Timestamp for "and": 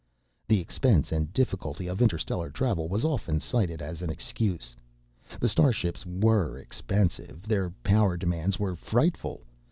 1.11-1.31